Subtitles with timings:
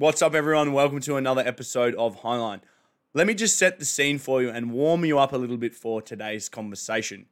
[0.00, 0.72] What's up, everyone?
[0.72, 2.62] Welcome to another episode of Highline.
[3.12, 5.74] Let me just set the scene for you and warm you up a little bit
[5.74, 7.26] for today's conversation.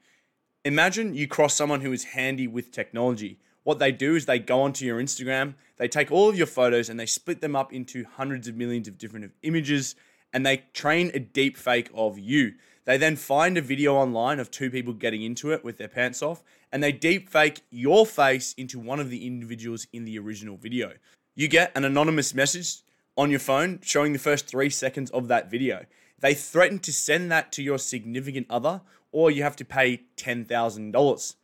[0.66, 3.38] Imagine you cross someone who is handy with technology.
[3.64, 6.90] What they do is they go onto your Instagram, they take all of your photos
[6.90, 9.94] and they split them up into hundreds of millions of different images
[10.34, 12.52] and they train a deep fake of you.
[12.84, 16.22] They then find a video online of two people getting into it with their pants
[16.22, 20.58] off and they deep fake your face into one of the individuals in the original
[20.58, 20.92] video.
[21.38, 22.78] You get an anonymous message
[23.16, 25.86] on your phone showing the first three seconds of that video.
[26.18, 28.80] They threaten to send that to your significant other,
[29.12, 31.34] or you have to pay $10,000.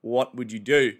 [0.00, 0.94] What would you do?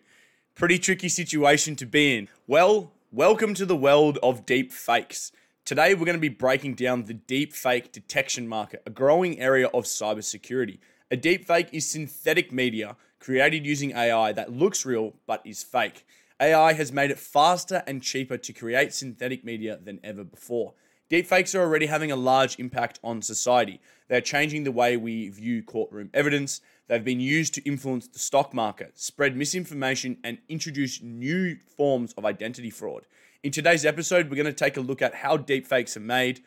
[0.55, 2.29] Pretty tricky situation to be in.
[2.47, 5.33] Well, welcome to the world of deep fakes.
[5.65, 9.69] Today, we're going to be breaking down the deep fake detection market, a growing area
[9.69, 10.79] of cybersecurity.
[11.11, 16.05] A deep fake is synthetic media created using AI that looks real but is fake.
[16.43, 20.75] AI has made it faster and cheaper to create synthetic media than ever before.
[21.09, 23.81] Deepfakes are already having a large impact on society.
[24.09, 26.61] They're changing the way we view courtroom evidence.
[26.89, 32.25] They've been used to influence the stock market, spread misinformation, and introduce new forms of
[32.25, 33.07] identity fraud.
[33.45, 36.43] In today's episode, we're going to take a look at how deepfakes are made,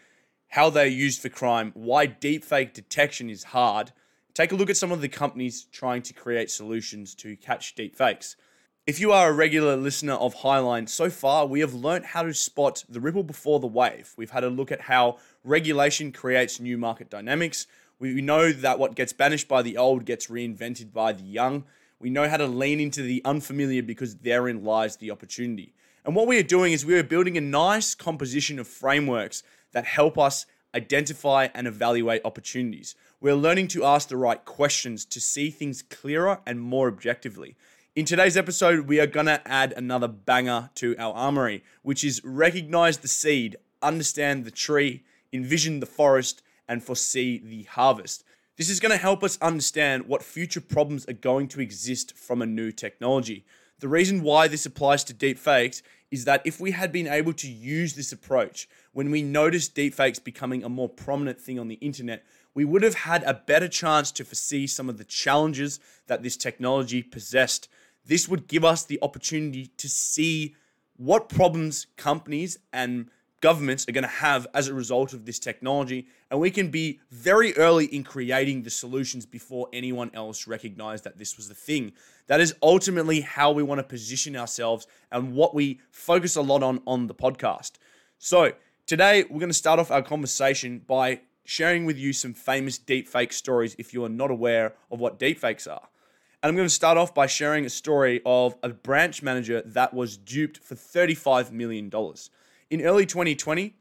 [0.49, 3.93] how they're used for crime, why deepfake detection is hard.
[4.33, 8.35] Take a look at some of the companies trying to create solutions to catch deepfakes.
[8.88, 12.36] If you are a regular listener of Highline, so far we have learnt how to
[12.36, 14.14] spot the ripple before the wave.
[14.16, 17.66] We've had a look at how regulation creates new market dynamics.
[17.97, 21.64] We know that what gets banished by the old gets reinvented by the young.
[22.00, 25.73] We know how to lean into the unfamiliar because therein lies the opportunity.
[26.05, 29.86] And what we are doing is we are building a nice composition of frameworks that
[29.86, 32.94] help us identify and evaluate opportunities.
[33.20, 37.55] We're learning to ask the right questions to see things clearer and more objectively.
[37.95, 42.21] In today's episode, we are going to add another banger to our armory, which is
[42.25, 48.25] recognize the seed, understand the tree, envision the forest, and foresee the harvest.
[48.57, 52.42] This is going to help us understand what future problems are going to exist from
[52.42, 53.45] a new technology.
[53.80, 55.81] The reason why this applies to deepfakes
[56.11, 60.21] is that if we had been able to use this approach when we noticed deepfakes
[60.21, 64.11] becoming a more prominent thing on the internet, we would have had a better chance
[64.11, 67.70] to foresee some of the challenges that this technology possessed
[68.05, 70.55] this would give us the opportunity to see
[70.98, 73.10] what problems companies and
[73.42, 76.08] governments are going to have as a result of this technology.
[76.32, 81.20] And we can be very early in creating the solutions before anyone else recognized that
[81.20, 81.94] this was the thing.
[82.27, 86.64] That is ultimately how we want to position ourselves and what we focus a lot
[86.64, 87.73] on on the podcast.
[88.17, 88.54] So,
[88.88, 93.32] today we're going to start off our conversation by sharing with you some famous deepfake
[93.32, 95.88] stories if you are not aware of what deepfakes are.
[96.41, 99.93] And I'm going to start off by sharing a story of a branch manager that
[99.93, 101.91] was duped for $35 million.
[102.69, 103.75] In early 2020,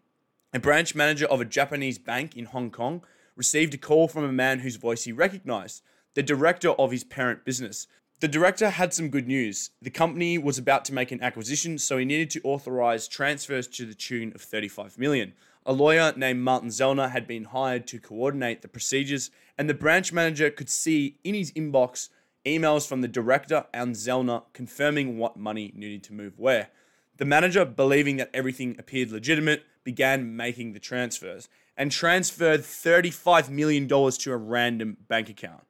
[0.53, 3.03] a branch manager of a Japanese bank in Hong Kong
[3.37, 5.83] received a call from a man whose voice he recognized,
[6.15, 7.87] the director of his parent business.
[8.21, 9.71] The director had some good news.
[9.83, 13.85] The company was about to make an acquisition, so he needed to authorize transfers to
[13.85, 15.33] the tune of 35 million.
[15.67, 20.13] A lawyer named Martin Zelner had been hired to coordinate the procedures, and the branch
[20.13, 22.11] manager could see in his inbox
[22.45, 26.69] emails from the director and Zelner confirming what money needed to move where.
[27.17, 33.89] The manager, believing that everything appeared legitimate, began making the transfers and transferred $35 million
[33.89, 35.65] to a random bank account.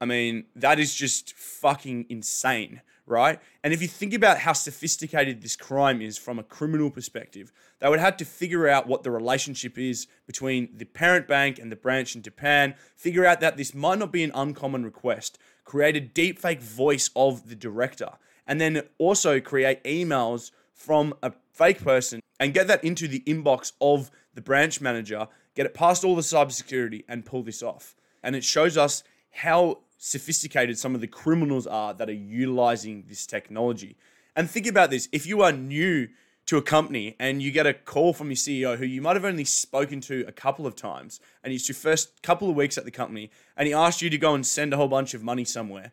[0.00, 3.40] I mean, that is just fucking insane right?
[3.62, 7.88] And if you think about how sophisticated this crime is from a criminal perspective, they
[7.88, 11.76] would have to figure out what the relationship is between the parent bank and the
[11.76, 16.00] branch in Japan, figure out that this might not be an uncommon request, create a
[16.00, 18.10] deepfake voice of the director,
[18.46, 23.72] and then also create emails from a fake person and get that into the inbox
[23.80, 27.94] of the branch manager, get it past all the cybersecurity and pull this off.
[28.22, 33.24] And it shows us how sophisticated some of the criminals are that are utilizing this
[33.24, 33.96] technology.
[34.34, 36.08] And think about this if you are new
[36.46, 39.24] to a company and you get a call from your CEO who you might have
[39.24, 42.84] only spoken to a couple of times, and it's your first couple of weeks at
[42.84, 45.44] the company, and he asked you to go and send a whole bunch of money
[45.44, 45.92] somewhere,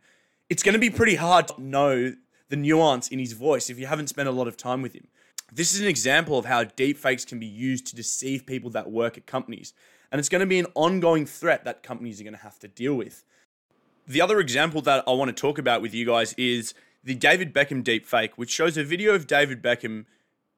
[0.50, 2.16] it's going to be pretty hard to know
[2.50, 5.08] the nuance in his voice if you haven't spent a lot of time with him.
[5.54, 9.20] This is an example of how deepfakes can be used to deceive people that work
[9.20, 9.72] at companies.
[10.12, 12.68] And it's going to be an ongoing threat that companies are going to have to
[12.68, 13.24] deal with.
[14.10, 16.74] The other example that I want to talk about with you guys is
[17.04, 20.06] the David Beckham deep fake, which shows a video of David Beckham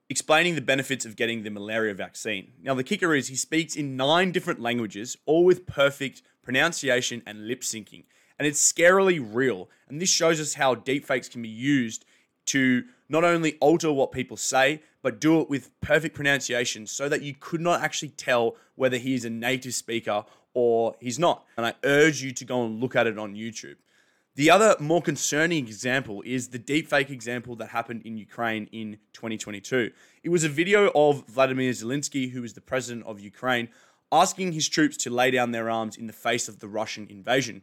[0.09, 2.53] explaining the benefits of getting the malaria vaccine.
[2.63, 7.45] Now, the kicker is he speaks in nine different languages, all with perfect pronunciation and
[7.45, 8.05] lip syncing.
[8.39, 9.69] And it's scarily real.
[9.89, 12.05] And this shows us how deepfakes can be used
[12.45, 17.21] to not only alter what people say, but do it with perfect pronunciation so that
[17.21, 21.45] you could not actually tell whether he is a native speaker or he's not.
[21.57, 23.75] And I urge you to go and look at it on YouTube.
[24.35, 29.91] The other more concerning example is the deepfake example that happened in Ukraine in 2022.
[30.23, 33.67] It was a video of Vladimir Zelensky, who is the president of Ukraine,
[34.09, 37.61] asking his troops to lay down their arms in the face of the Russian invasion.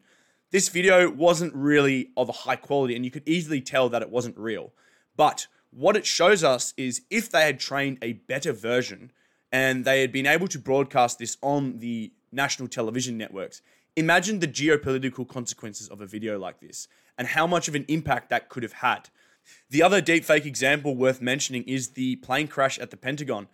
[0.51, 4.11] This video wasn't really of a high quality, and you could easily tell that it
[4.11, 4.73] wasn't real.
[5.17, 9.11] But what it shows us is if they had trained a better version
[9.53, 13.63] and they had been able to broadcast this on the national television networks,
[13.97, 18.31] imagine the geopolitical consequences of a video like this and how much of an impact
[18.31, 19.09] that could have had.
[19.71, 23.49] The other deepfake example worth mentioning is the plane crash at the Pentagon.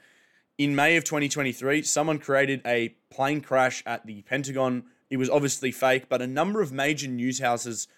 [0.59, 4.85] In May of 2023, someone created a plane crash at the Pentagon.
[5.11, 7.89] It was obviously fake, but a number of major news houses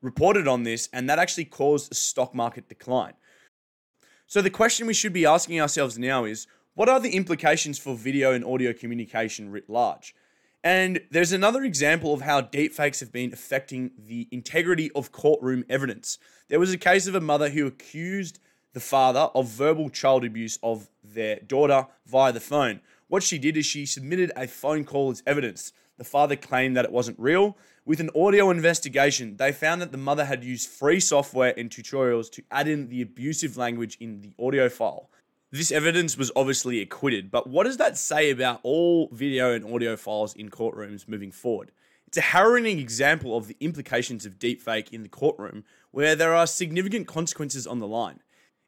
[0.00, 3.14] reported on this, and that actually caused a stock market decline.
[4.26, 7.94] So, the question we should be asking ourselves now is what are the implications for
[7.94, 10.14] video and audio communication writ large?
[10.64, 16.18] And there's another example of how deepfakes have been affecting the integrity of courtroom evidence.
[16.48, 18.38] There was a case of a mother who accused
[18.72, 22.80] the father of verbal child abuse of their daughter via the phone.
[23.08, 25.72] What she did is she submitted a phone call as evidence.
[25.98, 27.56] The father claimed that it wasn't real.
[27.84, 32.30] With an audio investigation, they found that the mother had used free software and tutorials
[32.32, 35.10] to add in the abusive language in the audio file.
[35.54, 39.96] This evidence was obviously acquitted, but what does that say about all video and audio
[39.96, 41.72] files in courtrooms moving forward?
[42.06, 46.46] It's a harrowing example of the implications of deepfake in the courtroom, where there are
[46.46, 48.20] significant consequences on the line.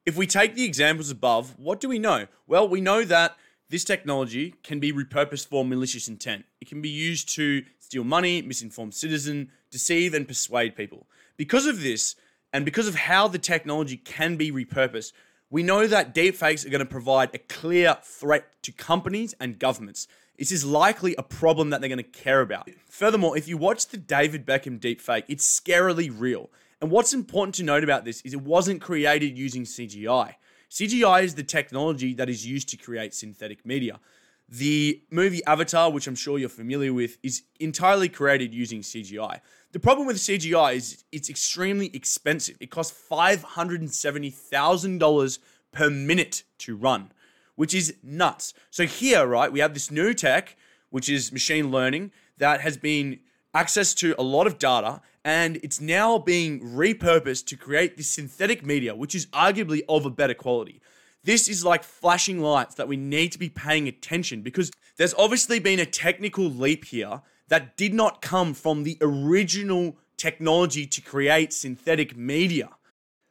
[0.05, 2.27] If we take the examples above, what do we know?
[2.47, 3.35] Well, we know that
[3.71, 6.45] this technology can be repurposed for malicious intent.
[6.61, 11.07] It can be used to steal money, misinform citizen, deceive and persuade people.
[11.39, 12.15] Because of this,
[12.53, 15.13] and because of how the technology can be repurposed,
[15.51, 20.09] we know that deepfakes are going to provide a clear threat to companies and governments.
[20.39, 22.69] This is likely a problem that they're going to care about.
[22.89, 26.51] Furthermore, if you watch the David Beckham deepfake, it's scarily real.
[26.81, 30.35] And what's important to note about this is it wasn't created using CGI.
[30.71, 34.01] CGI is the technology that is used to create synthetic media.
[34.49, 39.41] The movie Avatar, which I'm sure you're familiar with, is entirely created using CGI.
[39.75, 42.57] The problem with CGI is it's extremely expensive.
[42.61, 45.39] It costs $570,000
[45.73, 47.11] per minute to run,
[47.57, 48.55] which is nuts.
[48.71, 50.55] So here, right, we have this new tech,
[50.91, 53.19] which is machine learning, that has been
[53.53, 58.65] access to a lot of data and it's now being repurposed to create this synthetic
[58.65, 60.81] media, which is arguably of a better quality.
[61.25, 65.59] This is like flashing lights that we need to be paying attention because there's obviously
[65.59, 71.53] been a technical leap here that did not come from the original technology to create
[71.53, 72.71] synthetic media.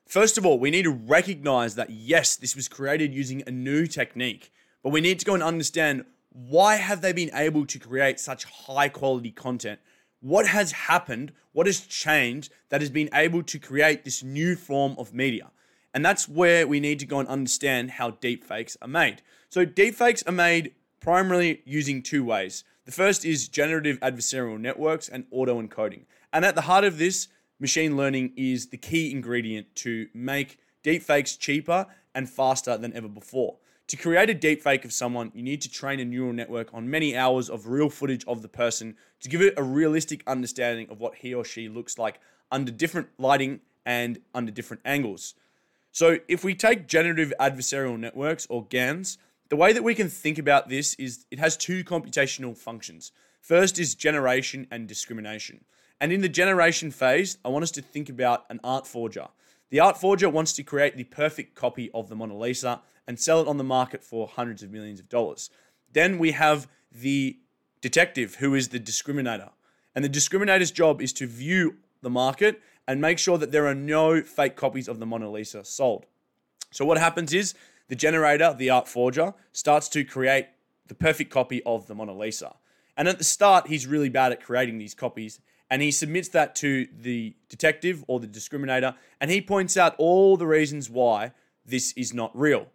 [0.07, 3.88] First of all, we need to recognize that yes, this was created using a new
[3.88, 4.51] technique,
[4.83, 8.44] but we need to go and understand why have they been able to create such
[8.44, 9.80] high quality content?
[10.19, 11.31] What has happened?
[11.51, 15.51] What has changed that has been able to create this new form of media?
[15.94, 19.21] And that's where we need to go and understand how deepfakes are made.
[19.50, 22.63] So deepfakes are made primarily using two ways.
[22.85, 26.06] The first is generative adversarial networks and auto encoding.
[26.33, 31.39] And at the heart of this, machine learning is the key ingredient to make deepfakes
[31.39, 33.56] cheaper and faster than ever before.
[33.88, 37.15] To create a deepfake of someone, you need to train a neural network on many
[37.15, 41.15] hours of real footage of the person to give it a realistic understanding of what
[41.15, 42.19] he or she looks like
[42.51, 45.36] under different lighting and under different angles.
[45.91, 49.17] So, if we take generative adversarial networks or GANs,
[49.50, 53.12] the way that we can think about this is it has two computational functions.
[53.41, 55.65] First is generation and discrimination.
[56.00, 59.27] And in the generation phase, I want us to think about an art forger.
[59.69, 63.41] The art forger wants to create the perfect copy of the Mona Lisa and sell
[63.41, 65.50] it on the market for hundreds of millions of dollars.
[65.91, 67.38] Then we have the
[67.81, 69.51] detective, who is the discriminator.
[69.95, 73.75] And the discriminator's job is to view the market and make sure that there are
[73.75, 76.05] no fake copies of the Mona Lisa sold.
[76.71, 77.53] So, what happens is
[77.93, 80.47] the generator, the art forger, starts to create
[80.88, 82.55] the perfect copy of the Mona Lisa.
[82.97, 85.39] And at the start, he's really bad at creating these copies.
[85.69, 88.95] And he submits that to the detective or the discriminator.
[89.21, 91.33] And he points out all the reasons why
[91.67, 92.65] this is not real.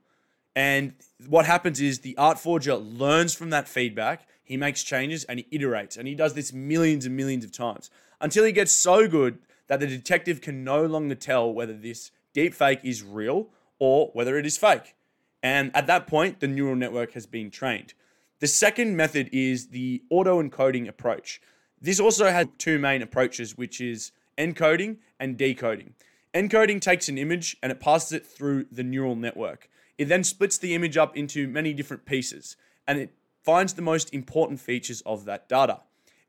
[0.54, 0.92] And
[1.26, 4.25] what happens is the art forger learns from that feedback.
[4.44, 5.98] He makes changes and he iterates.
[5.98, 9.80] And he does this millions and millions of times until he gets so good that
[9.80, 13.48] the detective can no longer tell whether this deep fake is real
[13.80, 14.94] or whether it is fake.
[15.42, 17.95] And at that point, the neural network has been trained.
[18.40, 21.40] The second method is the auto encoding approach.
[21.80, 25.95] This also has two main approaches, which is encoding and decoding.
[26.35, 29.68] Encoding takes an image and it passes it through the neural network.
[29.97, 34.12] It then splits the image up into many different pieces and it finds the most
[34.12, 35.80] important features of that data.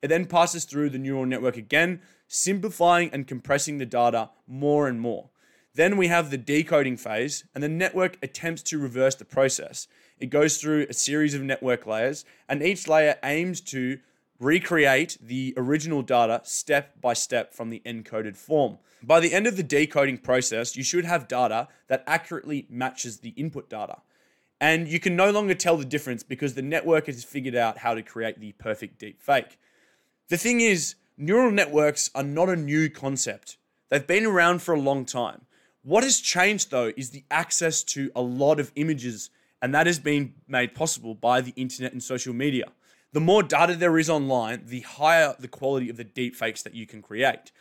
[0.01, 5.01] It then passes through the neural network again, simplifying and compressing the data more and
[5.01, 5.29] more.
[5.79, 9.87] Then we have the decoding phase, and the network attempts to reverse the process.
[10.19, 13.99] It goes through a series of network layers, and each layer aims to
[14.41, 18.79] recreate the original data step by step from the encoded form.
[19.01, 23.29] By the end of the decoding process, you should have data that accurately matches the
[23.37, 23.99] input data.
[24.59, 27.93] And you can no longer tell the difference because the network has figured out how
[27.93, 29.57] to create the perfect deep fake.
[30.27, 33.55] The thing is, neural networks are not a new concept.
[33.87, 35.45] They've been around for a long time.
[35.83, 39.29] What has changed though is the access to a lot of images,
[39.61, 42.65] and that has been made possible by the internet and social media.
[43.13, 46.85] The more data there is online, the higher the quality of the deepfakes that you
[46.85, 47.51] can create.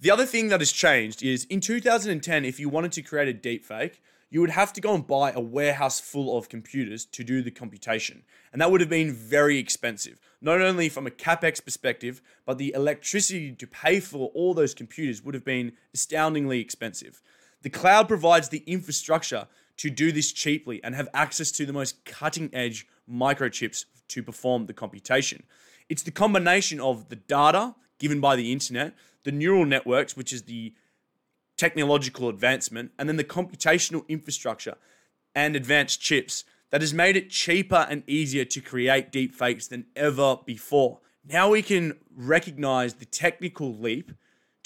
[0.00, 3.38] The other thing that has changed is in 2010, if you wanted to create a
[3.38, 3.96] deepfake,
[4.30, 7.50] you would have to go and buy a warehouse full of computers to do the
[7.50, 8.24] computation.
[8.52, 12.72] And that would have been very expensive, not only from a capex perspective, but the
[12.74, 17.22] electricity to pay for all those computers would have been astoundingly expensive.
[17.66, 22.04] The cloud provides the infrastructure to do this cheaply and have access to the most
[22.04, 25.42] cutting edge microchips to perform the computation.
[25.88, 28.94] It's the combination of the data given by the internet,
[29.24, 30.74] the neural networks, which is the
[31.56, 34.76] technological advancement, and then the computational infrastructure
[35.34, 40.36] and advanced chips that has made it cheaper and easier to create deepfakes than ever
[40.46, 41.00] before.
[41.28, 44.12] Now we can recognize the technical leap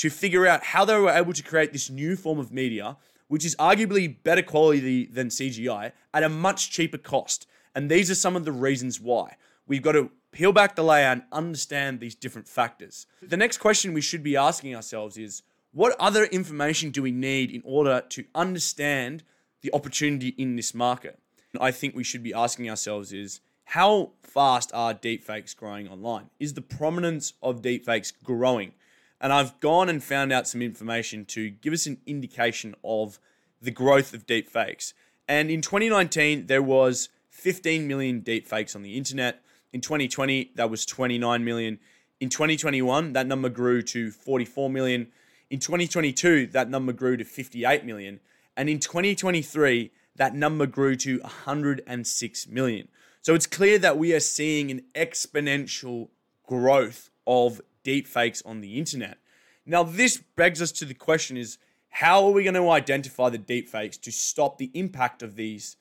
[0.00, 2.96] to figure out how they were able to create this new form of media,
[3.28, 7.46] which is arguably better quality than CGI at a much cheaper cost.
[7.74, 9.36] And these are some of the reasons why.
[9.66, 13.06] We've got to peel back the layer and understand these different factors.
[13.20, 15.42] The next question we should be asking ourselves is
[15.72, 19.22] what other information do we need in order to understand
[19.60, 21.18] the opportunity in this market?
[21.60, 26.30] I think we should be asking ourselves is how fast are deepfakes growing online?
[26.40, 28.72] Is the prominence of deepfakes growing?
[29.20, 33.18] And I've gone and found out some information to give us an indication of
[33.60, 34.94] the growth of deepfakes.
[35.28, 39.42] And in 2019, there was 15 million deepfakes on the internet.
[39.72, 41.78] In 2020, that was 29 million.
[42.18, 45.08] In 2021, that number grew to 44 million.
[45.50, 48.20] In 2022, that number grew to 58 million.
[48.56, 52.88] And in 2023, that number grew to 106 million.
[53.22, 56.08] So it's clear that we are seeing an exponential
[56.46, 59.18] growth of deepfakes on the internet.
[59.66, 61.58] Now, this begs us to the question is
[61.90, 65.76] how are we going to identify the deep fakes to stop the impact of these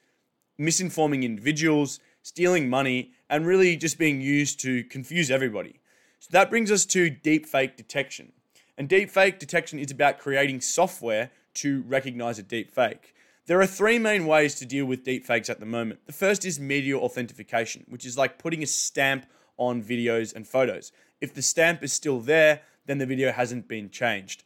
[0.60, 5.80] misinforming individuals, stealing money, and really just being used to confuse everybody?
[6.20, 8.34] So that brings us to deep fake detection.
[8.78, 13.14] And deep fake detection is about creating software to recognize a deep fake.
[13.46, 16.02] There are three main ways to deal with deepfakes at the moment.
[16.06, 19.26] The first is media authentication, which is like putting a stamp
[19.58, 20.92] on videos and photos.
[21.22, 24.44] If the stamp is still there, then the video hasn't been changed.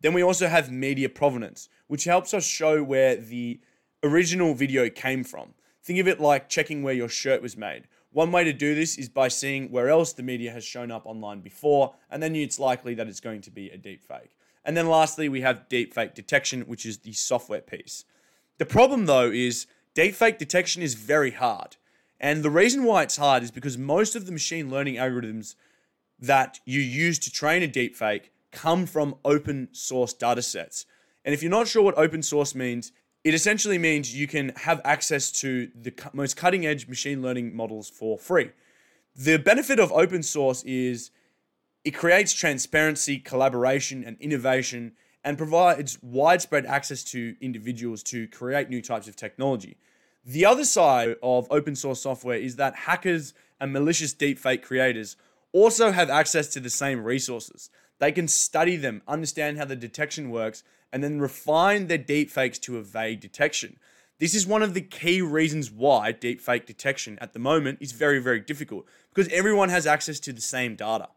[0.00, 3.60] Then we also have media provenance, which helps us show where the
[4.02, 5.54] original video came from.
[5.82, 7.84] Think of it like checking where your shirt was made.
[8.10, 11.04] One way to do this is by seeing where else the media has shown up
[11.04, 14.30] online before, and then it's likely that it's going to be a deepfake.
[14.64, 18.04] And then lastly, we have deepfake detection, which is the software piece.
[18.58, 21.76] The problem though is deepfake detection is very hard.
[22.20, 25.56] And the reason why it's hard is because most of the machine learning algorithms
[26.26, 30.86] that you use to train a deepfake come from open source data sets.
[31.24, 32.92] And if you're not sure what open source means,
[33.24, 37.88] it essentially means you can have access to the most cutting edge machine learning models
[37.88, 38.50] for free.
[39.16, 41.10] The benefit of open source is
[41.84, 44.92] it creates transparency, collaboration, and innovation
[45.24, 49.76] and provides widespread access to individuals to create new types of technology.
[50.24, 55.16] The other side of open source software is that hackers and malicious deepfake creators
[55.54, 57.70] also have access to the same resources.
[58.00, 62.78] They can study them, understand how the detection works, and then refine their deepfakes to
[62.78, 63.78] evade detection.
[64.18, 68.20] This is one of the key reasons why deepfake detection at the moment is very,
[68.20, 71.08] very difficult because everyone has access to the same data.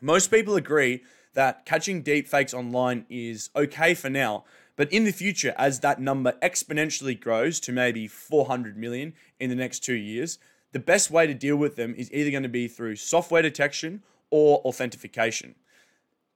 [0.00, 1.02] Most people agree
[1.34, 4.44] that catching deepfakes online is okay for now,
[4.76, 9.56] but in the future, as that number exponentially grows to maybe 400 million in the
[9.56, 10.38] next two years,
[10.74, 14.02] the best way to deal with them is either going to be through software detection
[14.30, 15.54] or authentication.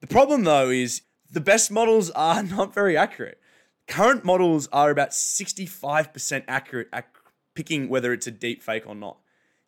[0.01, 3.41] The problem though is the best models are not very accurate.
[3.89, 7.09] Current models are about 65% accurate at
[7.55, 9.19] picking whether it's a deep fake or not.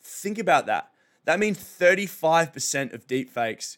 [0.01, 0.93] Think about that.
[1.25, 3.77] That means 35% of deep fakes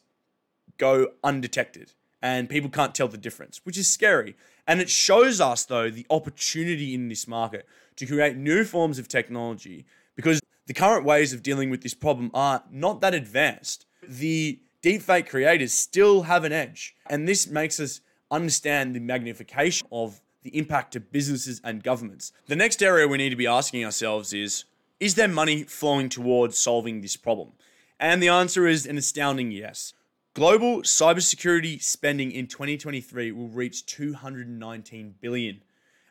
[0.77, 1.93] go undetected.
[2.25, 4.37] and people can't tell the difference, which is scary.
[4.67, 9.09] And it shows us, though, the opportunity in this market to create new forms of
[9.09, 13.87] technology because the current ways of dealing with this problem are not that advanced.
[14.07, 18.01] The deepfake creators still have an edge, and this makes us
[18.31, 22.33] understand the magnification of the impact to businesses and governments.
[22.47, 24.65] The next area we need to be asking ourselves is
[24.99, 27.53] Is there money flowing towards solving this problem?
[28.01, 29.95] And the answer is an astounding yes.
[30.35, 35.63] Global cybersecurity spending in 2023 will reach 219 billion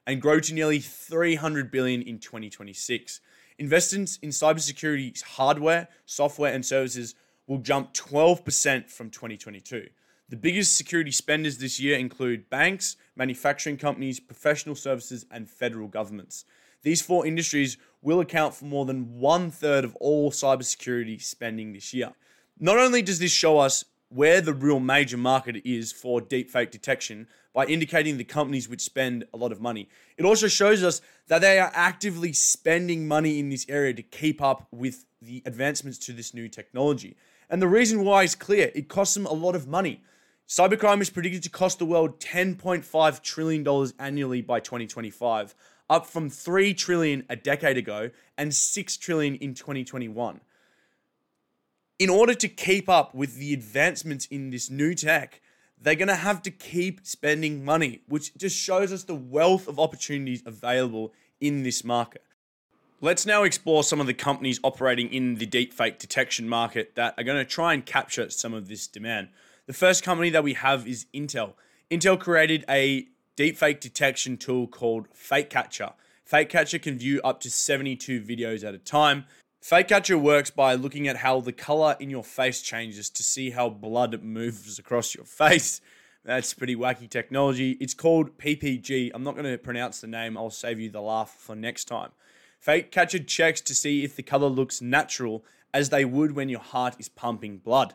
[0.05, 3.19] and grow to nearly 300 billion in 2026.
[3.61, 7.13] Investments in cybersecurity hardware, software, and services
[7.45, 9.87] will jump 12% from 2022.
[10.29, 16.43] The biggest security spenders this year include banks, manufacturing companies, professional services, and federal governments.
[16.81, 21.93] These four industries will account for more than one third of all cybersecurity spending this
[21.93, 22.13] year.
[22.59, 27.27] Not only does this show us where the real major market is for deepfake detection
[27.53, 29.87] by indicating the companies which spend a lot of money.
[30.17, 34.41] It also shows us that they are actively spending money in this area to keep
[34.41, 37.15] up with the advancements to this new technology.
[37.49, 40.01] And the reason why is clear it costs them a lot of money.
[40.47, 45.55] Cybercrime is predicted to cost the world $10.5 trillion annually by 2025,
[45.89, 50.41] up from 3 trillion a decade ago and 6 trillion in 2021
[52.01, 55.39] in order to keep up with the advancements in this new tech,
[55.79, 59.79] they're going to have to keep spending money, which just shows us the wealth of
[59.79, 62.23] opportunities available in this market.
[63.01, 67.23] Let's now explore some of the companies operating in the deepfake detection market that are
[67.23, 69.27] going to try and capture some of this demand.
[69.67, 71.53] The first company that we have is Intel.
[71.91, 73.05] Intel created a
[73.37, 75.93] deepfake detection tool called FakeCatcher.
[76.27, 79.25] FakeCatcher can view up to 72 videos at a time
[79.63, 83.69] FakeCatcher works by looking at how the color in your face changes to see how
[83.69, 85.81] blood moves across your face.
[86.25, 87.77] That's pretty wacky technology.
[87.79, 89.11] It's called PPG.
[89.13, 92.09] I'm not going to pronounce the name, I'll save you the laugh for next time.
[92.65, 96.95] FakeCatcher checks to see if the color looks natural as they would when your heart
[96.99, 97.93] is pumping blood.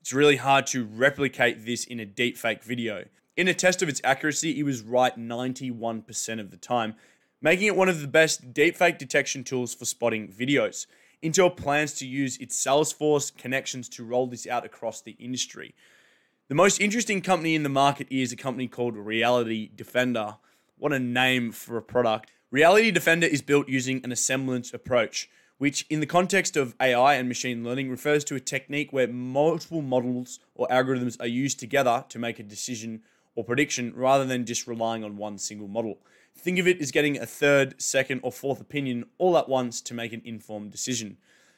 [0.00, 3.04] It's really hard to replicate this in a deepfake video.
[3.36, 6.94] In a test of its accuracy, it was right 91% of the time,
[7.40, 10.86] making it one of the best deepfake detection tools for spotting videos.
[11.22, 15.74] Intel plans to use its Salesforce connections to roll this out across the industry.
[16.48, 20.36] The most interesting company in the market is a company called Reality Defender.
[20.78, 22.30] What a name for a product.
[22.50, 27.28] Reality Defender is built using an assemblance approach, which, in the context of AI and
[27.28, 32.18] machine learning, refers to a technique where multiple models or algorithms are used together to
[32.18, 33.02] make a decision
[33.34, 35.98] or prediction rather than just relying on one single model.
[36.36, 39.94] Think of it as getting a third, second, or fourth opinion all at once to
[39.94, 41.16] make an informed decision.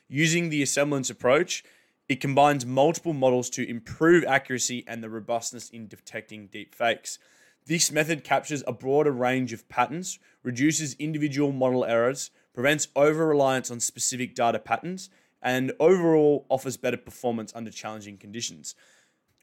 [0.09, 1.65] Using the assemblance approach,
[2.09, 7.19] it combines multiple models to improve accuracy and the robustness in detecting deep fakes.
[7.67, 13.71] This method captures a broader range of patterns, reduces individual model errors, prevents over reliance
[13.71, 15.11] on specific data patterns,
[15.43, 18.75] and overall offers better performance under challenging conditions.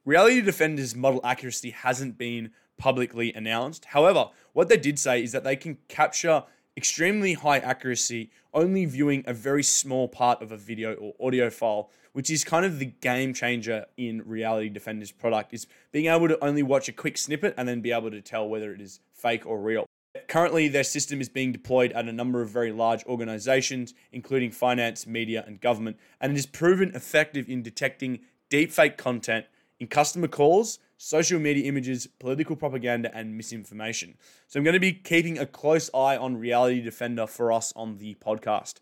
[0.05, 3.85] Reality Defender's model accuracy hasn't been publicly announced.
[3.85, 6.43] However, what they did say is that they can capture
[6.77, 11.89] extremely high accuracy only viewing a very small part of a video or audio file
[12.13, 16.43] which is kind of the game changer in reality defenders product is being able to
[16.43, 19.45] only watch a quick snippet and then be able to tell whether it is fake
[19.45, 19.85] or real
[20.27, 25.07] currently their system is being deployed at a number of very large organizations including finance
[25.07, 29.45] media and government and it is proven effective in detecting deepfake content
[29.79, 34.17] in customer calls social media images, political propaganda, and misinformation.
[34.47, 37.97] So I'm going to be keeping a close eye on Reality Defender for us on
[37.97, 38.75] the podcast.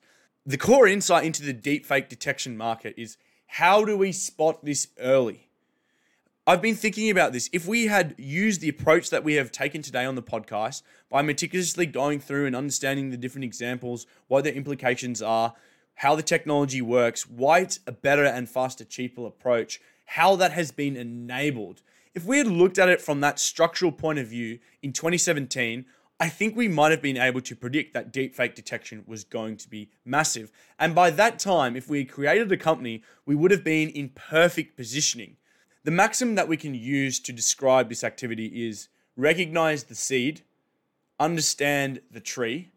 [0.46, 5.50] The core insight into the deepfake detection market is how do we spot this early?
[6.46, 7.50] I've been thinking about this.
[7.54, 11.22] If we had used the approach that we have taken today on the podcast by
[11.22, 15.54] meticulously going through and understanding the different examples, what their implications are,
[15.96, 19.80] how the technology works, why it's a better and faster, cheaper approach,
[20.16, 21.82] how that has been enabled
[22.14, 25.86] if we had looked at it from that structural point of view in 2017,
[26.20, 29.70] I think we might have been able to predict that deepfake detection was going to
[29.70, 30.52] be massive.
[30.78, 34.10] And by that time, if we had created a company, we would have been in
[34.10, 35.38] perfect positioning.
[35.84, 40.42] The maxim that we can use to describe this activity is recognize the seed,
[41.20, 42.70] understand the tree,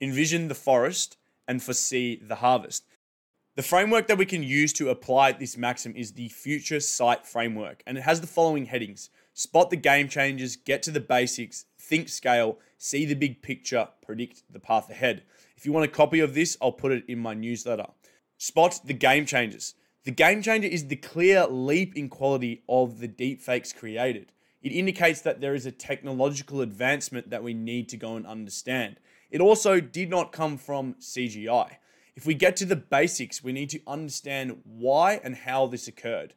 [0.00, 1.16] envision the forest,
[1.48, 2.84] and foresee the harvest.
[3.56, 7.96] The framework that we can use to apply this maxim is the FutureSight Framework, and
[7.96, 12.58] it has the following headings Spot the game changers, get to the basics, think scale,
[12.76, 15.22] see the big picture, predict the path ahead.
[15.56, 17.86] If you want a copy of this, I'll put it in my newsletter.
[18.36, 19.72] Spot the game changers.
[20.04, 24.32] The game changer is the clear leap in quality of the deepfakes created.
[24.60, 29.00] It indicates that there is a technological advancement that we need to go and understand.
[29.30, 31.76] It also did not come from CGI.
[32.16, 36.32] If we get to the basics, we need to understand why and how this occurred.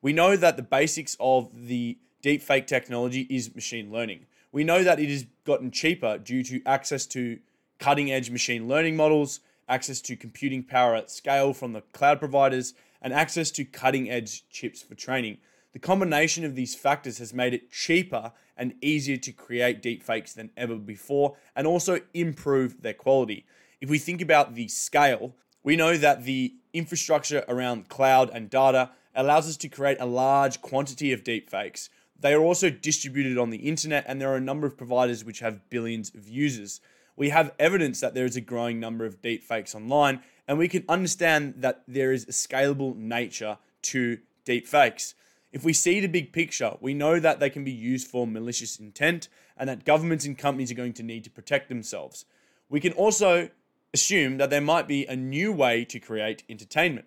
[0.00, 4.24] We know that the basics of the deepfake technology is machine learning.
[4.50, 7.38] We know that it has gotten cheaper due to access to
[7.78, 12.72] cutting edge machine learning models, access to computing power at scale from the cloud providers,
[13.02, 15.36] and access to cutting edge chips for training.
[15.72, 20.50] The combination of these factors has made it cheaper and easier to create deepfakes than
[20.56, 23.44] ever before and also improve their quality.
[23.80, 28.90] If we think about the scale, we know that the infrastructure around cloud and data
[29.14, 31.88] allows us to create a large quantity of deepfakes.
[32.18, 35.40] They are also distributed on the internet, and there are a number of providers which
[35.40, 36.82] have billions of users.
[37.16, 40.84] We have evidence that there is a growing number of deepfakes online, and we can
[40.86, 45.14] understand that there is a scalable nature to deepfakes.
[45.52, 48.78] If we see the big picture, we know that they can be used for malicious
[48.78, 52.26] intent and that governments and companies are going to need to protect themselves.
[52.68, 53.50] We can also
[53.92, 57.06] assume that there might be a new way to create entertainment.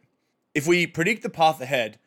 [0.53, 1.99] If we predict the path ahead,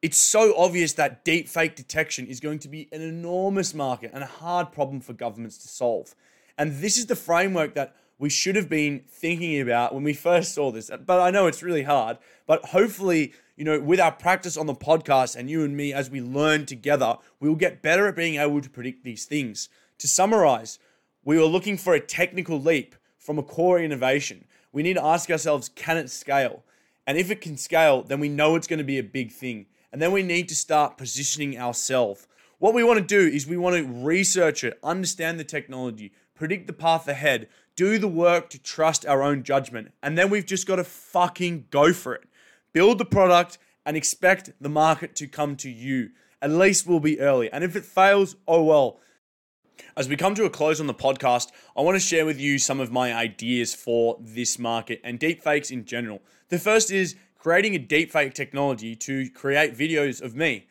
[0.00, 4.24] it's so obvious that deep fake detection is going to be an enormous market and
[4.24, 6.14] a hard problem for governments to solve.
[6.58, 10.54] And this is the framework that we should have been thinking about when we first
[10.54, 10.90] saw this.
[11.06, 12.18] But I know it's really hard.
[12.46, 16.10] But hopefully, you know, with our practice on the podcast and you and me as
[16.10, 19.68] we learn together, we will get better at being able to predict these things.
[19.98, 20.78] To summarize,
[21.24, 24.44] we were looking for a technical leap from a core innovation.
[24.72, 26.64] We need to ask ourselves can it scale?
[27.06, 29.66] And if it can scale, then we know it's going to be a big thing.
[29.92, 32.26] And then we need to start positioning ourselves.
[32.58, 36.66] What we want to do is we want to research it, understand the technology, predict
[36.66, 39.92] the path ahead, do the work to trust our own judgment.
[40.02, 42.24] And then we've just got to fucking go for it.
[42.72, 46.10] Build the product and expect the market to come to you.
[46.40, 47.52] At least we'll be early.
[47.52, 49.00] And if it fails, oh well.
[49.96, 52.58] As we come to a close on the podcast, I want to share with you
[52.58, 56.22] some of my ideas for this market and deepfakes in general.
[56.48, 60.66] The first is creating a deepfake technology to create videos of me.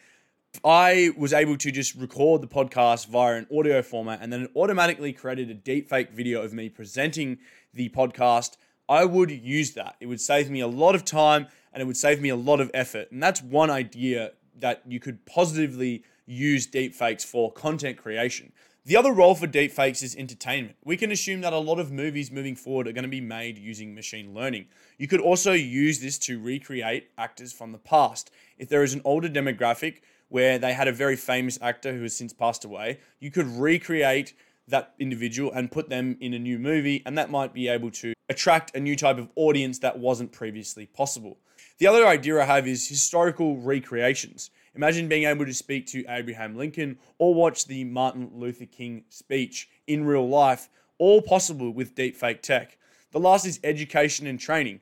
[0.65, 4.51] I was able to just record the podcast via an audio format and then it
[4.55, 7.37] automatically created a deepfake video of me presenting
[7.73, 8.57] the podcast.
[8.89, 9.95] I would use that.
[9.99, 12.59] It would save me a lot of time and it would save me a lot
[12.59, 13.11] of effort.
[13.11, 18.51] And that's one idea that you could positively use deepfakes for content creation.
[18.83, 20.75] The other role for deepfakes is entertainment.
[20.83, 23.59] We can assume that a lot of movies moving forward are going to be made
[23.59, 24.65] using machine learning.
[24.97, 28.31] You could also use this to recreate actors from the past.
[28.57, 29.97] If there is an older demographic
[30.29, 34.33] where they had a very famous actor who has since passed away, you could recreate
[34.67, 38.13] that individual and put them in a new movie, and that might be able to
[38.29, 41.37] attract a new type of audience that wasn't previously possible.
[41.77, 44.49] The other idea I have is historical recreations.
[44.73, 49.69] Imagine being able to speak to Abraham Lincoln or watch the Martin Luther King speech
[49.85, 52.77] in real life, all possible with deepfake tech.
[53.11, 54.79] The last is education and training.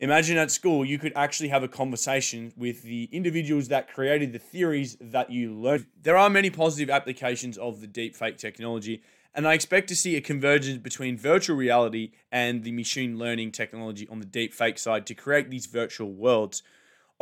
[0.00, 4.38] Imagine at school you could actually have a conversation with the individuals that created the
[4.38, 5.86] theories that you learned.
[6.02, 9.00] There are many positive applications of the deepfake technology,
[9.34, 14.06] and I expect to see a convergence between virtual reality and the machine learning technology
[14.08, 16.62] on the deepfake side to create these virtual worlds.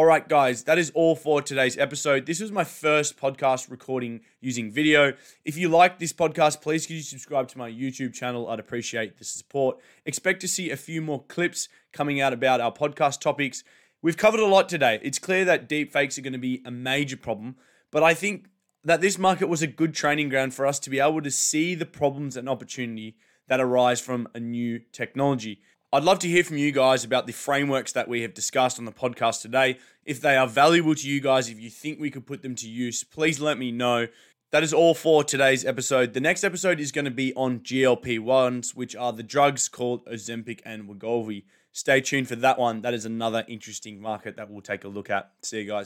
[0.01, 2.25] All right, guys, that is all for today's episode.
[2.25, 5.13] This was my first podcast recording using video.
[5.45, 8.49] If you like this podcast, please could you subscribe to my YouTube channel?
[8.49, 9.77] I'd appreciate the support.
[10.07, 13.63] Expect to see a few more clips coming out about our podcast topics.
[14.01, 15.01] We've covered a lot today.
[15.03, 17.57] It's clear that deepfakes are going to be a major problem,
[17.91, 18.47] but I think
[18.83, 21.75] that this market was a good training ground for us to be able to see
[21.75, 23.17] the problems and opportunity
[23.49, 25.61] that arise from a new technology.
[25.93, 28.85] I'd love to hear from you guys about the frameworks that we have discussed on
[28.85, 29.77] the podcast today.
[30.05, 32.69] If they are valuable to you guys, if you think we could put them to
[32.69, 34.07] use, please let me know.
[34.53, 36.13] That is all for today's episode.
[36.13, 40.07] The next episode is going to be on GLP 1s, which are the drugs called
[40.07, 41.43] Ozempic and Wegovy.
[41.73, 42.83] Stay tuned for that one.
[42.83, 45.33] That is another interesting market that we'll take a look at.
[45.43, 45.79] See you guys.